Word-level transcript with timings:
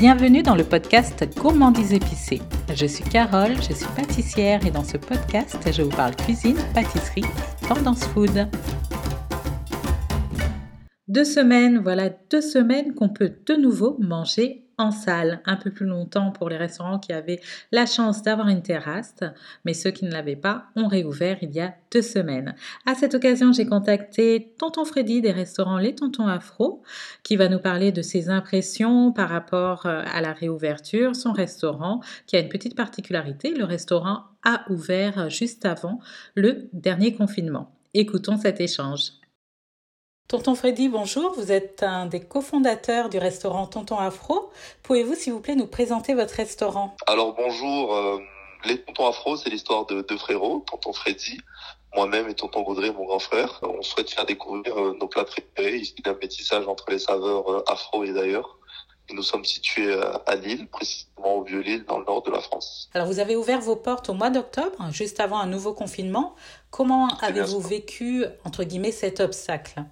Bienvenue 0.00 0.42
dans 0.42 0.54
le 0.54 0.64
podcast 0.64 1.28
Gourmandise 1.36 1.92
épicée. 1.92 2.40
Je 2.74 2.86
suis 2.86 3.04
Carole, 3.04 3.56
je 3.56 3.74
suis 3.74 3.86
pâtissière 3.94 4.64
et 4.64 4.70
dans 4.70 4.82
ce 4.82 4.96
podcast, 4.96 5.58
je 5.70 5.82
vous 5.82 5.90
parle 5.90 6.16
cuisine, 6.16 6.56
pâtisserie 6.72 7.26
tendance 7.68 8.06
food. 8.06 8.48
Deux 11.10 11.24
semaines, 11.24 11.78
voilà 11.78 12.08
deux 12.30 12.40
semaines 12.40 12.94
qu'on 12.94 13.08
peut 13.08 13.32
de 13.44 13.54
nouveau 13.54 13.96
manger 13.98 14.64
en 14.78 14.92
salle, 14.92 15.40
un 15.44 15.56
peu 15.56 15.72
plus 15.72 15.84
longtemps 15.84 16.30
pour 16.30 16.48
les 16.48 16.56
restaurants 16.56 17.00
qui 17.00 17.12
avaient 17.12 17.40
la 17.72 17.84
chance 17.84 18.22
d'avoir 18.22 18.46
une 18.46 18.62
terrasse, 18.62 19.16
mais 19.64 19.74
ceux 19.74 19.90
qui 19.90 20.04
ne 20.04 20.12
l'avaient 20.12 20.36
pas 20.36 20.66
ont 20.76 20.86
réouvert 20.86 21.38
il 21.42 21.50
y 21.50 21.58
a 21.58 21.74
deux 21.92 22.02
semaines. 22.02 22.54
À 22.86 22.94
cette 22.94 23.16
occasion, 23.16 23.52
j'ai 23.52 23.66
contacté 23.66 24.54
Tonton 24.56 24.84
Freddy 24.84 25.20
des 25.20 25.32
restaurants 25.32 25.78
Les 25.78 25.96
Tontons 25.96 26.28
Afro, 26.28 26.84
qui 27.24 27.34
va 27.34 27.48
nous 27.48 27.58
parler 27.58 27.90
de 27.90 28.02
ses 28.02 28.28
impressions 28.28 29.10
par 29.10 29.30
rapport 29.30 29.86
euh, 29.86 30.04
à 30.06 30.20
la 30.20 30.32
réouverture, 30.32 31.16
son 31.16 31.32
restaurant, 31.32 32.00
qui 32.28 32.36
a 32.36 32.38
une 32.38 32.48
petite 32.48 32.76
particularité, 32.76 33.52
le 33.52 33.64
restaurant 33.64 34.26
a 34.44 34.64
ouvert 34.70 35.28
juste 35.28 35.66
avant 35.66 35.98
le 36.36 36.68
dernier 36.72 37.14
confinement. 37.14 37.74
Écoutons 37.94 38.36
cet 38.36 38.60
échange. 38.60 39.19
Tonton 40.30 40.54
Freddy, 40.54 40.88
bonjour. 40.88 41.34
Vous 41.34 41.50
êtes 41.50 41.82
un 41.82 42.06
des 42.06 42.20
cofondateurs 42.20 43.08
du 43.08 43.18
restaurant 43.18 43.66
Tonton 43.66 43.98
Afro. 43.98 44.52
Pouvez-vous, 44.84 45.16
s'il 45.16 45.32
vous 45.32 45.40
plaît, 45.40 45.56
nous 45.56 45.66
présenter 45.66 46.14
votre 46.14 46.34
restaurant? 46.34 46.94
Alors 47.08 47.34
bonjour. 47.34 47.92
Euh, 47.96 48.20
les 48.64 48.80
Tontons 48.80 49.08
Afro, 49.08 49.36
c'est 49.36 49.50
l'histoire 49.50 49.86
de 49.86 50.02
deux 50.02 50.16
frérots, 50.16 50.64
Tonton 50.70 50.92
Freddy, 50.92 51.40
moi-même 51.96 52.28
et 52.28 52.34
Tonton 52.34 52.62
Gaudré, 52.62 52.92
mon 52.92 53.06
grand 53.06 53.18
frère. 53.18 53.58
On 53.64 53.82
souhaite 53.82 54.08
faire 54.08 54.24
découvrir 54.24 54.78
euh, 54.78 54.96
nos 55.00 55.08
plats 55.08 55.24
préférés, 55.24 55.78
ici 55.78 55.96
d'un 56.04 56.14
métissage 56.14 56.68
entre 56.68 56.84
les 56.90 57.00
saveurs 57.00 57.50
euh, 57.50 57.64
afro 57.66 58.04
et 58.04 58.12
d'ailleurs. 58.12 58.56
Nous 59.12 59.24
sommes 59.24 59.44
situés 59.44 59.92
à 60.26 60.36
Lille, 60.36 60.68
précisément 60.68 61.38
au 61.38 61.42
Vieux-Lille, 61.42 61.84
dans 61.88 61.98
le 61.98 62.04
nord 62.04 62.22
de 62.22 62.30
la 62.30 62.38
France. 62.38 62.88
Alors, 62.94 63.08
vous 63.08 63.18
avez 63.18 63.34
ouvert 63.34 63.60
vos 63.60 63.74
portes 63.74 64.08
au 64.08 64.14
mois 64.14 64.30
d'octobre, 64.30 64.92
juste 64.92 65.18
avant 65.18 65.40
un 65.40 65.46
nouveau 65.46 65.74
confinement. 65.74 66.36
Comment 66.70 67.08
avez-vous 67.20 67.58
vécu, 67.58 68.24
entre 68.44 68.62
guillemets, 68.62 68.92
cet 68.92 69.18
obstacle? 69.18 69.82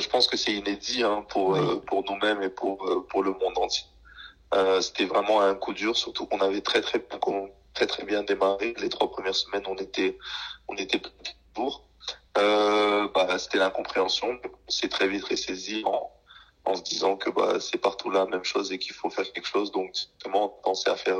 Je 0.00 0.08
pense 0.08 0.26
que 0.28 0.36
c'est 0.36 0.52
inédit 0.52 1.02
hein, 1.02 1.24
pour 1.28 1.54
euh, 1.56 1.82
pour 1.86 2.04
nous-mêmes 2.04 2.42
et 2.42 2.48
pour 2.48 2.84
euh, 2.88 3.06
pour 3.08 3.22
le 3.22 3.32
monde 3.32 3.58
entier. 3.58 3.84
Euh, 4.54 4.80
c'était 4.80 5.06
vraiment 5.06 5.40
un 5.40 5.54
coup 5.54 5.72
dur, 5.72 5.96
surtout 5.96 6.26
qu'on 6.26 6.40
avait 6.40 6.60
très 6.60 6.80
très 6.80 7.04
très 7.74 7.86
très 7.86 8.04
bien 8.04 8.22
démarré. 8.22 8.74
Les 8.78 8.88
trois 8.88 9.10
premières 9.10 9.34
semaines, 9.34 9.64
on 9.66 9.76
était 9.76 10.18
on 10.68 10.76
était 10.76 11.00
pour. 11.54 11.84
Euh, 12.38 13.08
bah, 13.14 13.38
c'était 13.38 13.58
l'incompréhension. 13.58 14.38
On 14.66 14.70
s'est 14.70 14.88
très 14.88 15.08
vite 15.08 15.24
ressaisi 15.24 15.82
en, 15.84 16.10
en 16.64 16.74
se 16.74 16.82
disant 16.82 17.16
que 17.16 17.30
bah, 17.30 17.60
c'est 17.60 17.78
partout 17.78 18.10
la 18.10 18.26
même 18.26 18.44
chose 18.44 18.72
et 18.72 18.78
qu'il 18.78 18.94
faut 18.94 19.10
faire 19.10 19.30
quelque 19.32 19.46
chose. 19.46 19.70
Donc, 19.72 19.94
justement, 19.94 20.48
penser 20.48 20.90
à 20.90 20.96
faire 20.96 21.18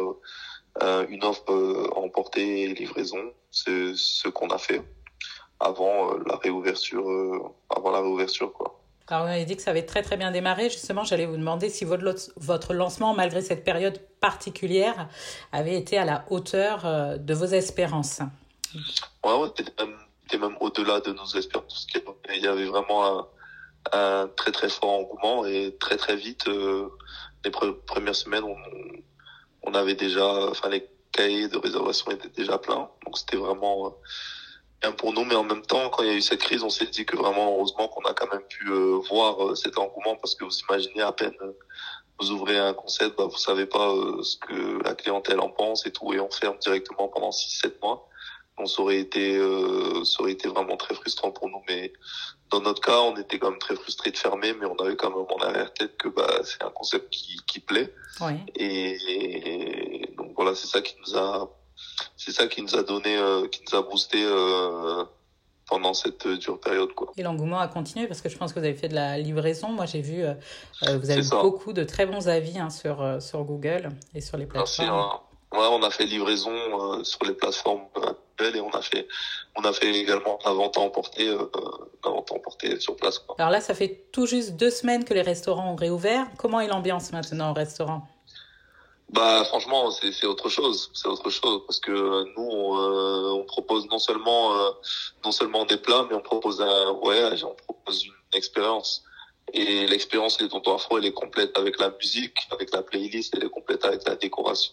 euh, 0.83 1.07
une 1.09 1.25
offre 1.25 1.53
euh, 1.53 1.89
emportée 1.95 2.63
et 2.63 2.75
livraison. 2.75 3.33
C'est 3.51 3.95
ce 3.95 4.29
qu'on 4.29 4.49
a 4.49 4.59
fait 4.59 4.83
avant 5.61 6.13
euh, 6.13 6.23
la 6.27 6.37
réouverture, 6.37 7.09
euh, 7.09 7.39
avant 7.71 7.91
la 7.91 8.01
réouverture 8.01 8.53
quoi. 8.53 8.81
Alors, 9.07 9.27
vous 9.27 9.33
avez 9.33 9.45
dit 9.45 9.55
que 9.55 9.61
ça 9.61 9.71
avait 9.71 9.85
très 9.85 10.01
très 10.01 10.17
bien 10.17 10.31
démarré. 10.31 10.71
Justement, 10.71 11.05
j'allais 11.05 11.27
vous 11.27 11.37
demander 11.37 11.69
si 11.69 11.85
votre, 11.85 12.33
votre 12.37 12.73
lancement, 12.73 13.13
malgré 13.13 13.43
cette 13.43 13.63
période 13.63 13.99
particulière, 14.19 15.09
avait 15.53 15.75
été 15.75 15.99
à 15.99 16.07
la 16.07 16.25
hauteur 16.31 16.87
euh, 16.87 17.19
de 17.19 17.35
vos 17.35 17.45
espérances. 17.45 18.21
Ouais, 19.23 19.35
ouais 19.35 19.49
c'était 19.55 20.39
même, 20.39 20.57
au-delà 20.61 21.01
de 21.01 21.13
nos 21.13 21.27
espérances. 21.27 21.87
Il 22.35 22.43
y 22.43 22.47
avait 22.47 22.65
vraiment 22.65 23.29
un, 23.93 24.29
très 24.37 24.53
très 24.53 24.71
fort 24.71 24.89
engouement 24.89 25.45
et 25.45 25.77
très 25.79 25.99
très 25.99 26.17
vite, 26.17 26.47
les 27.45 27.51
premières 27.51 28.15
semaines, 28.15 28.45
on, 28.45 28.57
on 29.65 29.75
avait 29.75 29.95
déjà, 29.95 30.27
enfin 30.49 30.71
les 30.71 30.89
cahiers 31.13 31.49
de 31.49 31.59
réservation 31.59 32.11
étaient 32.11 32.31
déjà 32.31 32.59
pleins. 32.59 32.89
Donc 33.05 33.19
c'était 33.19 33.37
vraiment 33.37 33.95
pour 34.93 35.13
nous, 35.13 35.25
mais 35.25 35.35
en 35.35 35.45
même 35.45 35.63
temps, 35.63 35.89
quand 35.91 36.03
il 36.03 36.09
y 36.09 36.13
a 36.13 36.15
eu 36.15 36.23
cette 36.23 36.41
crise, 36.41 36.63
on 36.63 36.71
s'est 36.71 36.87
dit 36.87 37.05
que 37.05 37.17
vraiment, 37.17 37.55
heureusement 37.57 37.89
qu'on 37.89 38.03
a 38.03 38.15
quand 38.15 38.31
même 38.33 38.43
pu 38.43 38.69
euh, 38.69 38.99
voir 39.09 39.45
euh, 39.45 39.55
cet 39.55 39.79
engouement, 39.79 40.17
parce 40.17 40.35
que 40.35 40.45
vous 40.45 40.59
imaginez 40.69 41.03
à 41.03 41.13
peine 41.13 41.35
euh, 41.43 41.53
vous 42.21 42.31
ouvrez 42.31 42.57
un 42.57 42.75
concept, 42.75 43.19
bah, 43.19 43.25
vous 43.25 43.37
savez 43.37 43.67
pas 43.67 43.93
ce 44.23 44.37
que 44.37 44.83
la 44.85 44.95
clientèle 44.95 45.41
en 45.41 45.49
pense 45.49 45.85
et 45.85 45.91
tout, 45.91 46.13
et 46.13 46.21
on 46.21 46.31
ferme 46.31 46.57
directement 46.59 47.09
pendant 47.09 47.31
6-7 47.31 47.81
mois. 47.83 48.09
Donc 48.57 48.69
ça 48.69 48.83
aurait 48.83 49.01
été, 49.01 49.37
ça 50.05 50.23
aurait 50.23 50.31
été 50.31 50.47
vraiment 50.47 50.77
très 50.77 50.95
frustrant 50.95 51.33
pour 51.33 51.49
nous, 51.49 51.61
mais 51.69 51.93
dans 52.51 52.61
notre 52.61 52.81
cas, 52.81 53.01
on 53.01 53.17
était 53.17 53.41
quand 53.41 53.51
même 53.51 53.59
très 53.59 53.75
frustrés 53.75 54.13
de 54.13 54.17
fermer, 54.17 54.55
mais 54.55 54.67
on 54.67 54.77
avait 54.77 54.95
quand 54.95 55.11
même 55.11 55.27
en 55.29 55.43
arrière-tête 55.43 55.97
que 55.97 56.07
bah, 56.07 56.39
c'est 56.45 56.63
un 56.63 56.71
concept 56.71 57.11
qui, 57.11 57.37
qui 57.49 57.59
plaît. 57.59 57.93
et 58.55 60.09
donc 60.17 60.35
voilà, 60.37 60.55
c'est 60.55 60.69
ça 60.69 60.83
qui 60.83 60.95
nous 61.05 61.19
a 61.19 61.51
c'est 62.17 62.33
ça 62.33 62.47
qui 62.47 62.63
nous 62.63 62.75
a 62.75 62.83
donné, 62.83 63.17
euh, 63.17 63.47
qui 63.49 63.61
nous 63.71 63.79
a 63.79 63.83
boosté 63.83 64.23
euh, 64.25 65.05
pendant 65.69 65.95
cette 65.95 66.27
dure 66.27 66.59
période. 66.61 66.93
Quoi. 66.95 67.13
Et 67.17 67.23
l'engouement 67.23 67.59
a 67.59 67.69
continué 67.69 68.07
parce 68.07 68.21
que 68.21 68.29
je 68.29 68.37
pense 68.37 68.53
que 68.53 68.59
vous 68.59 68.65
avez 68.65 68.75
fait 68.75 68.89
de 68.89 68.95
la 68.95 69.19
livraison. 69.19 69.69
Moi, 69.69 69.87
j'ai 69.87 70.01
vu, 70.01 70.25
euh, 70.25 70.35
vous 70.83 71.11
avez 71.11 71.23
beaucoup 71.31 71.73
de 71.73 71.85
très 71.85 72.07
bons 72.07 72.29
avis 72.29 72.59
hein, 72.59 72.71
sur, 72.71 73.23
sur 73.23 73.45
Google 73.45 73.91
et 74.15 74.21
sur 74.21 74.37
les 74.37 74.47
plateformes. 74.47 74.89
Merci. 74.89 75.13
Hein. 75.13 75.21
Ouais, 75.59 75.69
on 75.71 75.83
a 75.85 75.91
fait 75.91 76.05
livraison 76.05 77.05
sur 77.05 77.25
les 77.25 77.35
plateformes 77.35 77.83
et 78.41 78.61
on 78.61 78.71
a 78.71 78.83
fait, 78.83 79.07
on 79.55 79.63
a 79.63 79.73
fait 79.73 79.95
également 79.95 80.41
la 80.45 80.53
vente 80.53 80.77
à 80.77 80.81
emporter, 80.81 81.27
la 81.27 82.11
vente 82.11 82.33
à 82.33 82.35
emporter 82.35 82.81
sur 82.81 82.97
place. 82.97 83.21
Quoi. 83.21 83.37
Alors 83.39 83.53
là, 83.53 83.61
ça 83.61 83.73
fait 83.73 84.07
tout 84.11 84.27
juste 84.27 84.57
deux 84.57 84.71
semaines 84.71 85.05
que 85.05 85.15
les 85.15 85.23
restaurants 85.23 85.73
ont 85.73 85.77
réouvert. 85.77 86.27
Comment 86.39 86.59
est 86.59 86.67
l'ambiance 86.67 87.13
maintenant 87.13 87.53
au 87.53 87.55
restaurant? 87.55 88.05
Bah 89.15 89.45
franchement 89.45 89.93
c'est 89.93 90.13
c'est 90.13 90.27
autre 90.27 90.49
chose. 90.49 90.91
C'est 90.93 91.07
autre 91.09 91.31
chose 91.31 91.63
parce 91.67 91.79
que 91.79 91.93
nous 92.35 92.49
on, 92.51 92.77
euh, 92.77 93.41
on 93.41 93.45
propose 93.45 93.87
non 93.87 94.01
seulement 94.01 94.55
euh, 94.57 94.71
non 95.25 95.31
seulement 95.31 95.65
des 95.65 95.77
plats 95.77 96.05
mais 96.09 96.17
on 96.17 96.21
propose 96.21 96.61
un 96.61 96.93
voyage 96.95 97.45
on 97.45 97.55
propose 97.55 98.05
une 98.07 98.13
expérience. 98.33 99.05
Et 99.53 99.87
l'expérience 99.87 100.37
des 100.39 100.49
tontons 100.49 100.75
afro 100.75 100.99
elle 100.99 101.05
est 101.05 101.13
complète 101.13 101.57
avec 101.57 101.79
la 101.79 101.91
musique 101.91 102.39
avec 102.51 102.73
la 102.73 102.83
playlist 102.83 103.33
elle 103.37 103.45
est 103.45 103.55
complète 103.59 103.85
avec 103.85 104.07
la 104.09 104.17
décoration. 104.17 104.73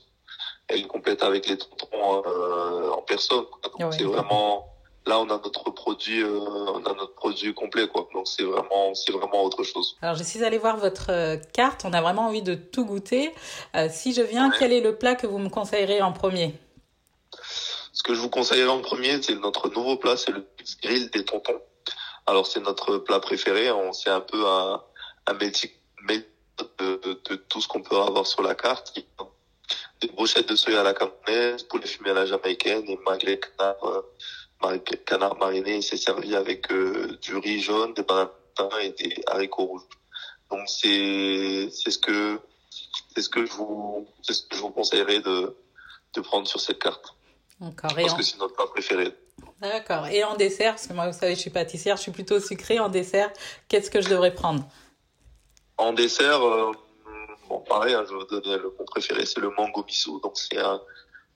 Elle 0.67 0.79
est 0.79 0.87
complète 0.87 1.21
avec 1.21 1.47
les 1.47 1.57
tontons 1.57 2.23
euh, 2.25 2.89
en 2.89 3.03
personne 3.03 3.45
donc 3.79 3.93
c'est 3.93 4.03
vraiment 4.03 4.70
là 5.05 5.19
on 5.19 5.29
a 5.29 5.39
notre 5.43 5.71
produit 5.71 6.21
euh, 6.21 6.39
on 6.39 6.83
a 6.85 6.93
notre 6.93 7.13
produit 7.13 7.53
complet 7.53 7.87
quoi. 7.87 8.07
Donc 8.13 8.27
c'est 8.27 8.43
vraiment 8.43 8.93
c'est 8.93 9.11
vraiment 9.11 9.43
autre 9.43 9.63
chose. 9.63 9.97
Alors 10.01 10.15
je 10.15 10.23
suis 10.23 10.43
allée 10.43 10.57
voir 10.57 10.77
votre 10.77 11.11
euh, 11.11 11.37
carte. 11.53 11.83
On 11.85 11.93
a 11.93 12.01
vraiment 12.01 12.27
envie 12.27 12.43
de 12.43 12.55
tout 12.55 12.85
goûter. 12.85 13.33
Euh, 13.75 13.87
si 13.89 14.13
je 14.13 14.21
viens 14.21 14.51
quel 14.51 14.71
est 14.71 14.81
le 14.81 14.95
plat 14.95 15.15
que 15.15 15.27
vous 15.27 15.39
me 15.39 15.49
conseillerez 15.49 16.01
en 16.01 16.11
premier? 16.11 16.53
Ce 17.93 18.03
que 18.03 18.13
je 18.13 18.19
vous 18.19 18.29
conseillerais 18.29 18.69
en 18.69 18.81
premier 18.81 19.21
c'est 19.21 19.35
notre 19.35 19.69
nouveau 19.69 19.97
plat 19.97 20.17
c'est 20.17 20.31
le 20.31 20.45
grill 20.83 21.09
des 21.09 21.25
tontons. 21.25 21.61
Alors 22.27 22.45
c'est 22.45 22.61
notre 22.61 22.97
plat 22.97 23.19
préféré. 23.19 23.71
On 23.71 23.93
c'est 23.93 24.09
un 24.09 24.21
peu 24.21 24.47
un 24.47 24.81
un 25.27 25.33
métier 25.33 25.77
de, 26.79 27.19
de, 27.29 27.35
tout 27.35 27.61
ce 27.61 27.67
qu'on 27.67 27.81
peut 27.81 27.97
avoir 27.97 28.25
sur 28.25 28.41
la 28.41 28.55
carte. 28.55 28.99
Des 30.01 30.07
brochettes 30.07 30.49
de 30.49 30.55
soya 30.55 30.81
à 30.81 30.83
la 30.83 30.93
cameronaise 30.93 31.63
poulet 31.63 31.85
fumé 31.85 32.09
à 32.09 32.13
la 32.13 32.25
jamaïcaine 32.25 32.83
et 32.87 32.99
magret 33.05 33.39
canard 33.39 34.03
canard 35.05 35.37
mariné, 35.37 35.77
il 35.77 35.83
s'est 35.83 35.97
servi 35.97 36.35
avec 36.35 36.71
euh, 36.71 37.17
du 37.21 37.37
riz 37.37 37.61
jaune, 37.61 37.93
des 37.93 38.03
bananes 38.03 38.29
et 38.81 38.91
des 38.91 39.23
haricots 39.27 39.65
rouges. 39.65 39.87
Donc 40.49 40.67
c'est 40.67 41.69
c'est 41.71 41.91
ce 41.91 41.97
que 41.97 42.39
c'est 43.15 43.21
ce 43.21 43.29
que 43.29 43.45
je 43.45 43.51
vous 43.53 44.07
c'est 44.21 44.33
ce 44.33 44.43
que 44.43 44.55
je 44.55 44.61
vous 44.61 44.69
conseillerais 44.71 45.21
de 45.21 45.55
de 46.13 46.21
prendre 46.21 46.47
sur 46.47 46.59
cette 46.59 46.79
carte. 46.79 47.15
D'accord. 47.59 47.91
Parce 47.95 48.13
que 48.15 48.23
c'est 48.23 48.37
notre 48.39 48.55
plat 48.55 48.65
préféré. 48.67 49.15
D'accord. 49.61 50.07
Et 50.07 50.23
en 50.23 50.35
dessert, 50.35 50.73
parce 50.73 50.87
que 50.87 50.93
moi 50.93 51.07
vous 51.09 51.17
savez 51.17 51.35
je 51.35 51.39
suis 51.39 51.49
pâtissière, 51.51 51.95
je 51.95 52.01
suis 52.01 52.11
plutôt 52.11 52.39
sucrée. 52.39 52.79
En 52.79 52.89
dessert, 52.89 53.31
qu'est-ce 53.67 53.89
que 53.89 54.01
je 54.01 54.09
devrais 54.09 54.33
prendre? 54.33 54.63
En 55.77 55.93
dessert, 55.93 56.41
euh, 56.45 56.71
bon 57.47 57.59
pareil, 57.61 57.93
hein, 57.93 58.03
je 58.07 58.13
vais 58.13 58.19
vous 58.19 58.25
donner 58.25 58.57
le 58.57 58.73
mon 58.77 58.85
préféré, 58.85 59.25
c'est 59.25 59.39
le 59.39 59.49
mango 59.51 59.83
miso. 59.85 60.19
Donc 60.19 60.37
c'est 60.37 60.57
un 60.57 60.81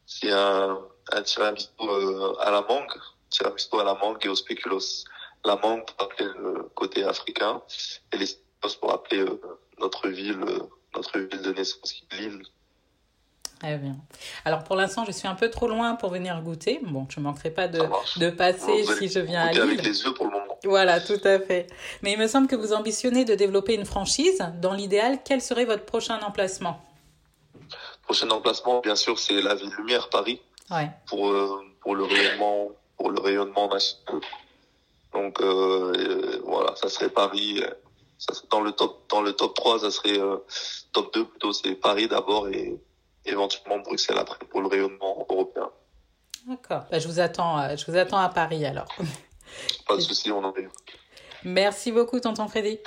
c'est 0.05 0.31
un, 0.31 0.79
un 1.11 1.21
tiramisu 1.21 1.67
euh, 1.81 2.33
à 2.39 2.51
la 2.51 2.61
mangue 2.61 2.99
tiramisu 3.35 3.67
à 3.79 3.83
la 3.83 3.95
mangue 3.95 4.17
et 4.25 4.29
au 4.29 4.35
spéculoos. 4.35 5.05
La 5.43 5.55
mangue 5.57 5.85
pour 5.85 6.05
appeler 6.05 6.29
le 6.39 6.63
côté 6.73 7.03
africain 7.03 7.61
et 8.11 8.17
les 8.17 8.25
spéculoos 8.25 8.79
pour 8.81 8.91
appeler 8.93 9.21
euh, 9.21 9.39
notre 9.79 10.09
ville, 10.09 10.43
euh, 10.47 10.59
notre 10.95 11.19
ville 11.19 11.41
de 11.41 11.51
naissance, 11.53 11.93
Lille. 12.13 12.41
Très 13.59 13.77
bien. 13.77 13.95
Alors 14.43 14.63
pour 14.63 14.75
l'instant, 14.75 15.05
je 15.05 15.11
suis 15.11 15.27
un 15.27 15.35
peu 15.35 15.49
trop 15.49 15.67
loin 15.67 15.95
pour 15.95 16.09
venir 16.09 16.41
goûter. 16.41 16.79
Bon, 16.83 17.07
je 17.09 17.19
ne 17.19 17.25
manquerai 17.25 17.51
pas 17.51 17.67
de, 17.67 17.81
de 18.17 18.29
passer 18.29 18.83
si 18.97 19.07
je 19.07 19.19
viens 19.19 19.43
à 19.43 19.51
Lille. 19.51 19.61
avec 19.61 19.83
les 19.83 20.01
yeux 20.03 20.13
pour 20.13 20.25
le 20.25 20.31
moment. 20.31 20.59
Voilà, 20.63 20.99
tout 20.99 21.21
à 21.23 21.39
fait. 21.39 21.67
Mais 22.01 22.13
il 22.13 22.19
me 22.19 22.27
semble 22.27 22.47
que 22.47 22.55
vous 22.55 22.73
ambitionnez 22.73 23.23
de 23.23 23.35
développer 23.35 23.75
une 23.75 23.85
franchise. 23.85 24.43
Dans 24.61 24.73
l'idéal, 24.73 25.19
quel 25.23 25.41
serait 25.41 25.65
votre 25.65 25.85
prochain 25.85 26.19
emplacement? 26.21 26.83
Prochain 28.03 28.29
emplacement, 28.29 28.81
bien 28.81 28.95
sûr, 28.95 29.17
c'est 29.17 29.41
la 29.41 29.55
ville 29.55 29.71
Lumière, 29.77 30.09
Paris. 30.09 30.41
Ouais. 30.69 30.89
Pour, 31.07 31.29
euh, 31.29 31.63
pour 31.81 31.95
le 31.95 32.03
rayonnement 32.03 32.69
pour 32.97 33.11
le 33.11 33.19
rayonnement 33.19 33.67
national. 33.67 34.21
Donc 35.13 35.41
euh, 35.41 36.41
voilà, 36.45 36.75
ça 36.75 36.89
serait 36.89 37.09
Paris, 37.09 37.63
dans 38.51 38.61
le 38.61 38.71
top 38.71 39.09
dans 39.09 39.21
le 39.21 39.33
top 39.33 39.55
3, 39.55 39.79
ça 39.79 39.91
serait 39.91 40.19
top 40.91 41.13
2 41.13 41.25
plutôt, 41.25 41.53
c'est 41.53 41.75
Paris 41.75 42.07
d'abord 42.07 42.49
et 42.49 42.77
éventuellement 43.25 43.79
Bruxelles 43.79 44.17
après 44.17 44.45
pour 44.45 44.61
le 44.61 44.67
rayonnement 44.67 45.25
européen. 45.29 45.69
D'accord. 46.47 46.83
Bah, 46.91 46.99
je 46.99 47.07
vous 47.07 47.19
attends, 47.19 47.75
je 47.75 47.85
vous 47.89 47.97
attends 47.97 48.19
à 48.19 48.29
Paris 48.29 48.65
alors. 48.65 48.87
Pas 49.87 49.95
de 49.95 50.01
souci, 50.01 50.31
on 50.31 50.43
en 50.43 50.53
est. 50.55 50.67
Merci 51.43 51.91
beaucoup, 51.91 52.19
tonton 52.19 52.47
Freddy. 52.47 52.79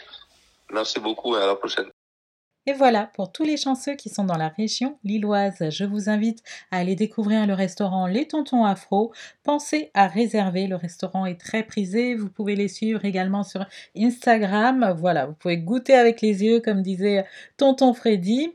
Merci 0.70 1.00
beaucoup 1.00 1.36
et 1.36 1.42
à 1.42 1.46
la 1.46 1.56
prochaine. 1.56 1.90
Et 2.68 2.74
voilà, 2.74 3.10
pour 3.14 3.32
tous 3.32 3.44
les 3.44 3.56
chanceux 3.56 3.94
qui 3.94 4.10
sont 4.10 4.24
dans 4.24 4.36
la 4.36 4.48
région 4.48 4.98
lilloise, 5.02 5.70
je 5.70 5.84
vous 5.84 6.10
invite 6.10 6.42
à 6.70 6.76
aller 6.76 6.96
découvrir 6.96 7.46
le 7.46 7.54
restaurant 7.54 8.06
Les 8.06 8.28
Tontons 8.28 8.66
Afro. 8.66 9.10
Pensez 9.42 9.90
à 9.94 10.06
réserver, 10.06 10.66
le 10.66 10.76
restaurant 10.76 11.24
est 11.24 11.40
très 11.40 11.62
prisé. 11.62 12.14
Vous 12.14 12.28
pouvez 12.28 12.56
les 12.56 12.68
suivre 12.68 13.06
également 13.06 13.42
sur 13.42 13.64
Instagram. 13.96 14.94
Voilà, 14.98 15.24
vous 15.24 15.32
pouvez 15.32 15.56
goûter 15.56 15.94
avec 15.94 16.20
les 16.20 16.44
yeux, 16.44 16.60
comme 16.60 16.82
disait 16.82 17.24
Tonton 17.56 17.94
Freddy. 17.94 18.52